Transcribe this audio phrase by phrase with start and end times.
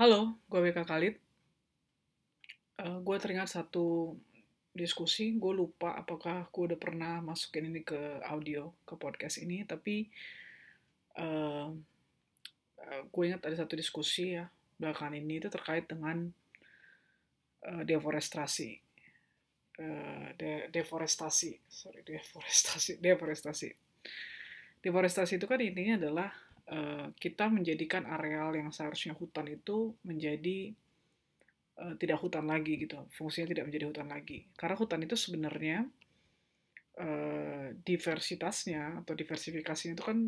[0.00, 1.20] Halo, gue WK Khalid.
[2.80, 4.16] Uh, gue teringat satu
[4.72, 10.08] diskusi, gue lupa apakah gue udah pernah masukin ini ke audio, ke podcast ini, tapi
[11.20, 11.68] uh,
[12.80, 14.48] uh, gue ingat ada satu diskusi ya,
[14.80, 16.32] belakangan ini itu terkait dengan
[17.68, 18.80] uh, deforestasi.
[19.84, 23.68] Uh, de deforestasi, sorry, deforestasi, deforestasi.
[24.80, 26.32] Deforestasi itu kan intinya adalah
[26.70, 30.70] Eh, kita menjadikan areal yang seharusnya hutan itu menjadi
[31.82, 34.46] uh, tidak hutan lagi gitu, fungsinya tidak menjadi hutan lagi.
[34.54, 35.82] Karena hutan itu sebenarnya
[36.94, 40.18] uh, diversitasnya atau diversifikasinya itu kan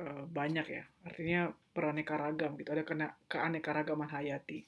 [0.00, 2.88] uh, banyak ya, artinya beraneka ragam gitu, ada
[3.28, 4.64] keanekaragaman hayati.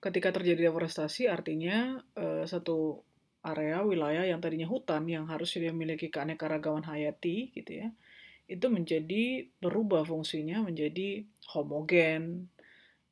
[0.00, 3.04] Ketika terjadi deforestasi, artinya uh, satu
[3.44, 7.92] area wilayah yang tadinya hutan yang harusnya memiliki keanekaragaman hayati gitu ya,
[8.48, 11.20] itu menjadi berubah fungsinya menjadi
[11.52, 12.48] homogen,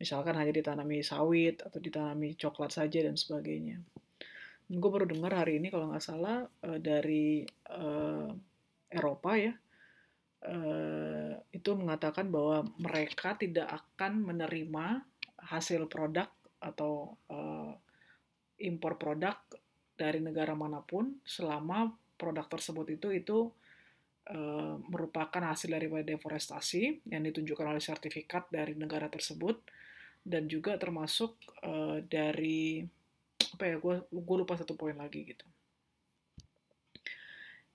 [0.01, 3.77] misalkan hanya ditanami sawit atau ditanami coklat saja dan sebagainya.
[4.67, 8.33] Dan gue baru dengar hari ini kalau nggak salah uh, dari uh,
[8.89, 9.53] Eropa ya,
[10.49, 15.05] uh, itu mengatakan bahwa mereka tidak akan menerima
[15.47, 17.15] hasil produk atau
[18.59, 19.37] impor produk
[19.95, 23.39] dari negara mana pun selama produk tersebut itu itu
[24.27, 29.63] Eh, merupakan hasil daripada deforestasi yang ditunjukkan oleh sertifikat dari negara tersebut
[30.27, 32.83] dan juga termasuk uh, dari
[33.55, 35.47] apa ya gue gue lupa satu poin lagi gitu.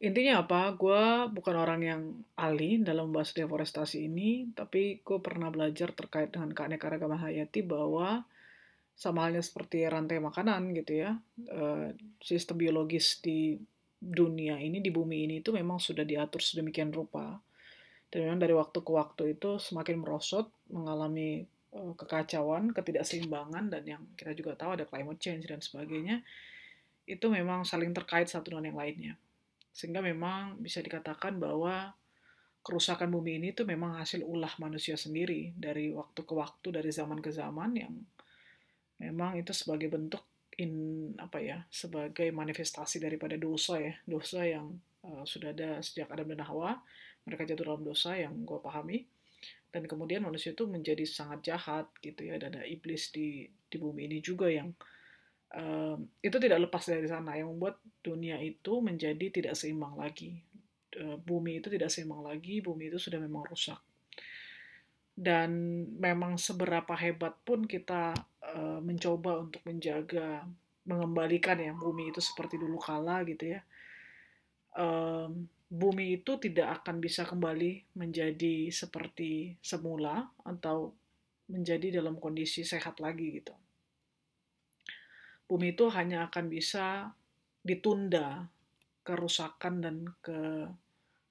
[0.03, 0.75] Intinya apa?
[0.75, 2.01] Gue bukan orang yang
[2.35, 8.27] ahli dalam membahas deforestasi ini tapi gue pernah belajar terkait dengan keanekaragaman hayati bahwa
[8.91, 11.15] sama halnya seperti rantai makanan gitu ya
[11.47, 13.55] uh, sistem biologis di
[14.01, 17.37] dunia ini di bumi ini itu memang sudah diatur sedemikian rupa.
[18.09, 24.01] Dan memang dari waktu ke waktu itu semakin merosot mengalami uh, kekacauan ketidakseimbangan dan yang
[24.17, 26.25] kita juga tahu ada climate change dan sebagainya
[27.07, 29.13] itu memang saling terkait satu dengan yang lainnya.
[29.71, 31.95] Sehingga memang bisa dikatakan bahwa
[32.61, 37.17] kerusakan bumi ini itu memang hasil ulah manusia sendiri dari waktu ke waktu dari zaman
[37.23, 37.93] ke zaman yang
[39.01, 40.21] memang itu sebagai bentuk
[40.59, 40.71] in
[41.15, 43.93] apa ya sebagai manifestasi daripada dosa ya.
[44.03, 44.75] Dosa yang
[45.05, 46.79] uh, sudah ada sejak Adam dan Hawa
[47.25, 49.05] mereka jatuh dalam dosa yang gue pahami.
[49.71, 54.03] Dan kemudian manusia itu menjadi sangat jahat gitu ya dan ada iblis di di bumi
[54.03, 54.67] ini juga yang
[55.55, 60.43] uh, itu tidak lepas dari sana yang membuat dunia itu menjadi tidak seimbang lagi.
[60.91, 63.79] Uh, bumi itu tidak seimbang lagi bumi itu sudah memang rusak.
[65.15, 65.51] Dan
[66.03, 68.11] memang seberapa hebat pun kita
[68.55, 70.45] uh, mencoba untuk menjaga
[70.85, 73.61] mengembalikan ya bumi itu seperti dulu kala gitu ya.
[74.71, 80.91] Um, bumi itu tidak akan bisa kembali menjadi seperti semula atau
[81.51, 83.55] menjadi dalam kondisi sehat lagi gitu.
[85.47, 87.11] Bumi itu hanya akan bisa
[87.61, 88.47] ditunda
[89.03, 90.67] kerusakan dan ke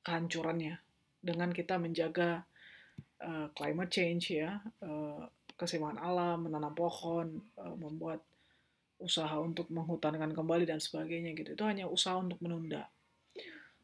[0.05, 0.77] kehancurannya
[1.21, 2.45] dengan kita menjaga
[3.21, 5.25] uh, climate change ya, uh,
[5.61, 8.25] keseimbangan alam, menanam pohon, uh, membuat
[8.97, 11.53] usaha untuk menghutankan kembali dan sebagainya gitu.
[11.53, 12.89] Itu hanya usaha untuk menunda.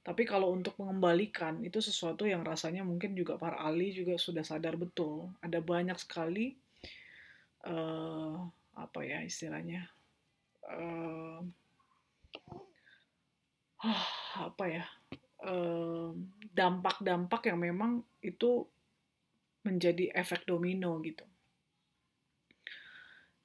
[0.06, 4.78] Tapi kalau untuk mengembalikan itu sesuatu yang rasanya mungkin juga para ahli juga sudah sadar
[4.78, 5.34] betul.
[5.42, 6.54] Ada banyak sekali
[7.66, 8.38] uh,
[8.76, 9.90] apa ya istilahnya
[10.70, 11.42] uh,
[14.46, 14.84] apa ya
[16.54, 18.62] dampak-dampak uh, yang memang itu
[19.66, 21.26] menjadi efek domino gitu.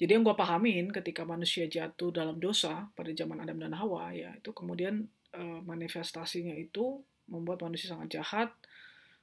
[0.01, 4.33] Jadi yang gue pahamin ketika manusia jatuh dalam dosa pada zaman Adam dan Hawa ya
[4.33, 5.05] itu kemudian
[5.37, 8.49] uh, manifestasinya itu membuat manusia sangat jahat,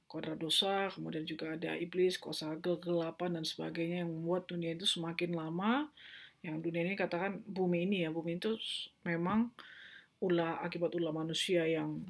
[0.07, 5.35] kodrat dosa, kemudian juga ada iblis, kuasa kegelapan dan sebagainya yang membuat dunia itu semakin
[5.35, 5.91] lama.
[6.47, 8.55] Yang dunia ini katakan bumi ini ya bumi itu
[9.03, 9.51] memang
[10.23, 12.07] ulah akibat ulah manusia yang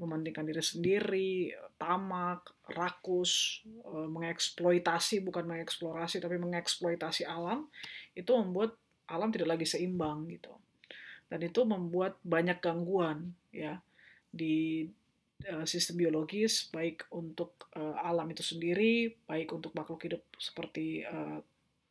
[0.00, 1.32] mementingkan diri sendiri,
[1.78, 2.42] tamak,
[2.74, 7.70] rakus, eh, mengeksploitasi bukan mengeksplorasi tapi mengeksploitasi alam
[8.18, 8.74] itu membuat
[9.08, 10.52] alam tidak lagi seimbang gitu.
[11.28, 13.80] Dan itu membuat banyak gangguan ya
[14.28, 14.88] di
[15.44, 21.40] uh, sistem biologis baik untuk uh, alam itu sendiri, baik untuk makhluk hidup seperti uh,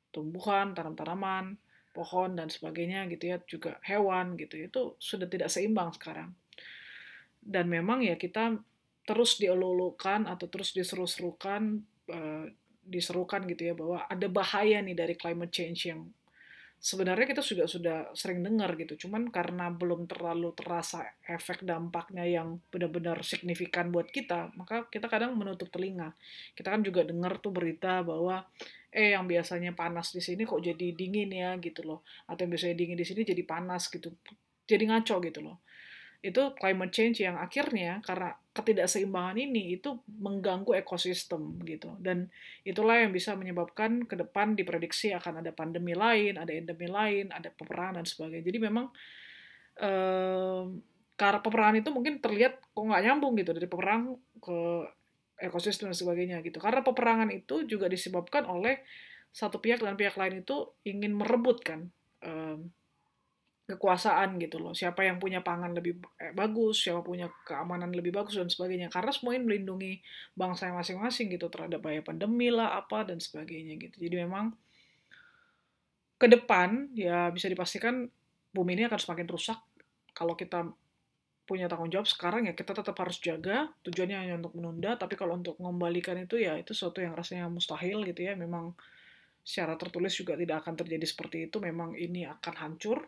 [0.09, 1.53] tumbuhan, tanam-tanaman,
[1.93, 4.57] pohon dan sebagainya gitu ya, juga hewan gitu.
[4.57, 6.33] Itu sudah tidak seimbang sekarang
[7.47, 8.59] dan memang ya kita
[9.07, 11.79] terus dielulukan atau terus diseru-serukan
[12.11, 12.45] uh,
[12.83, 16.07] diserukan gitu ya bahwa ada bahaya nih dari climate change yang
[16.77, 19.07] sebenarnya kita sudah sudah sering dengar gitu.
[19.07, 25.39] Cuman karena belum terlalu terasa efek dampaknya yang benar-benar signifikan buat kita maka kita kadang
[25.39, 26.11] menutup telinga.
[26.51, 28.43] Kita kan juga dengar tuh berita bahwa
[28.91, 32.03] eh yang biasanya panas di sini kok jadi dingin ya gitu loh.
[32.27, 34.11] Atau yang biasanya dingin di sini jadi panas gitu
[34.67, 35.63] jadi ngaco gitu loh
[36.25, 42.33] itu climate change yang akhirnya karena ketidakseimbangan ini itu mengganggu ekosistem gitu dan
[42.65, 47.53] itulah yang bisa menyebabkan ke depan diprediksi akan ada pandemi lain, ada endemi lain, ada
[47.53, 48.45] peperangan dan sebagainya.
[48.49, 48.85] Jadi memang
[49.77, 50.63] eh,
[51.13, 54.59] karena peperangan itu mungkin terlihat kok nggak nyambung gitu dari peperang ke
[55.37, 56.57] ekosistem dan sebagainya gitu.
[56.57, 58.81] Karena peperangan itu juga disebabkan oleh
[59.29, 61.93] satu pihak dan pihak lain itu ingin merebut kan
[62.25, 62.57] eh,
[63.77, 64.73] kekuasaan gitu loh.
[64.73, 68.89] Siapa yang punya pangan lebih eh, bagus, siapa punya keamanan lebih bagus dan sebagainya.
[68.89, 70.01] Karena semua ini melindungi
[70.33, 73.95] bangsa yang masing-masing gitu terhadap bahaya pandemi lah apa dan sebagainya gitu.
[74.01, 74.51] Jadi memang
[76.17, 78.09] ke depan ya bisa dipastikan
[78.49, 79.61] bumi ini akan semakin rusak
[80.17, 80.65] kalau kita
[81.47, 85.39] punya tanggung jawab sekarang ya kita tetap harus jaga tujuannya hanya untuk menunda tapi kalau
[85.39, 88.75] untuk mengembalikan itu ya itu sesuatu yang rasanya mustahil gitu ya memang
[89.47, 92.99] secara tertulis juga tidak akan terjadi seperti itu memang ini akan hancur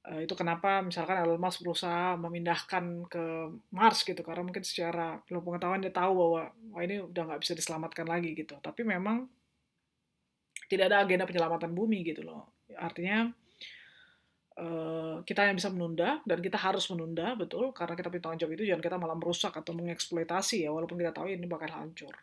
[0.00, 3.24] Uh, itu kenapa misalkan Elon Musk berusaha memindahkan ke
[3.68, 6.42] Mars gitu karena mungkin secara ilmu pengetahuan dia tahu bahwa
[6.72, 8.56] wah ini udah nggak bisa diselamatkan lagi gitu.
[8.64, 9.28] Tapi memang
[10.72, 12.48] tidak ada agenda penyelamatan bumi gitu loh.
[12.80, 13.28] Artinya
[14.60, 18.54] uh, kita yang bisa menunda dan kita harus menunda betul karena kita punya tanggung jawab
[18.56, 22.14] itu jangan kita malah merusak atau mengeksploitasi ya walaupun kita tahu ini bakal hancur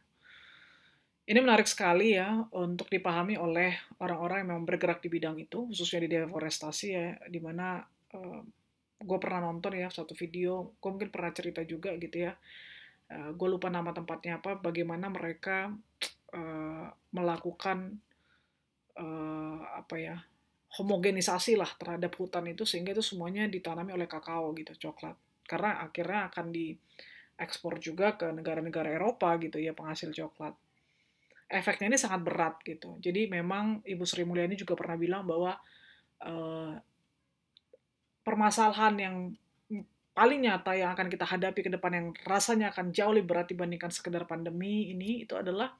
[1.27, 6.07] ini menarik sekali ya untuk dipahami oleh orang-orang yang memang bergerak di bidang itu, khususnya
[6.07, 7.83] di deforestasi ya, di mana
[8.15, 8.41] uh, eh,
[9.03, 12.31] gue pernah nonton ya satu video, gue mungkin pernah cerita juga gitu ya,
[13.11, 15.75] uh, gue lupa nama tempatnya apa, bagaimana mereka
[16.31, 17.99] uh, melakukan
[18.95, 20.15] uh, apa ya
[20.79, 25.19] homogenisasi lah terhadap hutan itu sehingga itu semuanya ditanami oleh kakao gitu coklat.
[25.43, 30.55] Karena akhirnya akan diekspor juga ke negara-negara Eropa gitu ya penghasil coklat
[31.47, 32.99] efeknya ini sangat berat gitu.
[32.99, 35.55] Jadi memang Ibu Sri Mulyani juga pernah bilang bahwa
[36.23, 36.75] uh,
[38.23, 39.15] permasalahan yang
[40.11, 43.93] paling nyata yang akan kita hadapi ke depan yang rasanya akan jauh lebih berat dibandingkan
[43.93, 45.71] sekedar pandemi ini itu adalah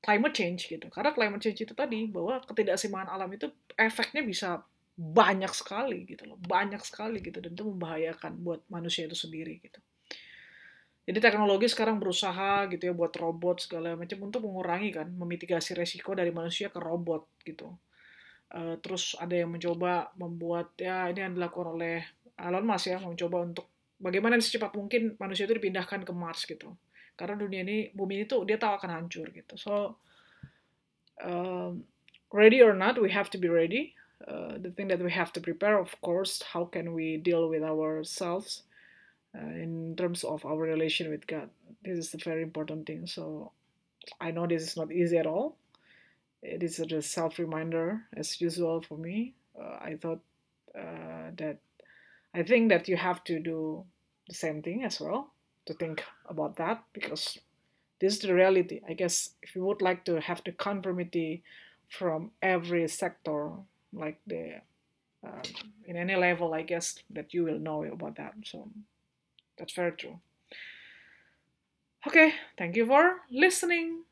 [0.00, 0.86] climate change gitu.
[0.88, 4.62] Karena climate change itu tadi bahwa ketidakseimbangan alam itu efeknya bisa
[4.96, 9.82] banyak sekali gitu loh, banyak sekali gitu dan itu membahayakan buat manusia itu sendiri gitu.
[11.06, 16.18] Jadi teknologi sekarang berusaha gitu ya buat robot segala macam untuk mengurangi kan, memitigasi resiko
[16.18, 17.70] dari manusia ke robot gitu.
[18.50, 22.02] Uh, terus ada yang mencoba membuat ya ini yang dilakukan oleh
[22.34, 23.66] Elon Musk ya mencoba untuk
[24.02, 26.74] bagaimana secepat mungkin manusia itu dipindahkan ke Mars gitu.
[27.14, 29.54] Karena dunia ini bumi ini tuh dia tahu akan hancur gitu.
[29.54, 30.02] So
[31.22, 31.86] um,
[32.34, 33.94] ready or not we have to be ready.
[34.26, 37.60] Uh, the thing that we have to prepare of course how can we deal with
[37.60, 38.64] ourselves
[39.36, 41.50] uh, in terms of our relation with God.
[41.84, 43.06] This is a very important thing.
[43.06, 43.52] So
[44.20, 45.56] I know this is not easy at all.
[46.42, 49.34] It is a self reminder as usual for me.
[49.58, 50.20] Uh, I thought
[50.74, 51.58] uh, that
[52.34, 53.84] I think that you have to do
[54.28, 55.32] the same thing as well
[55.66, 57.38] to think about that because
[58.00, 58.80] this is the reality.
[58.88, 61.42] I guess if you would like to have the conformity
[61.88, 63.50] from every sector,
[63.92, 64.60] like the
[65.24, 65.42] um,
[65.86, 68.34] in any level, I guess that you will know about that.
[68.44, 68.68] So
[69.58, 70.20] that's very true.
[72.06, 74.04] Okay, thank you for listening.